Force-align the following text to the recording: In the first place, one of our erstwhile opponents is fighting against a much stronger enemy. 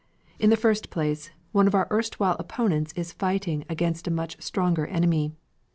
In 0.39 0.49
the 0.49 0.57
first 0.57 0.89
place, 0.89 1.29
one 1.51 1.67
of 1.67 1.75
our 1.75 1.87
erstwhile 1.91 2.35
opponents 2.39 2.91
is 2.95 3.13
fighting 3.13 3.65
against 3.69 4.07
a 4.07 4.09
much 4.11 4.41
stronger 4.41 4.87
enemy. 4.87 5.35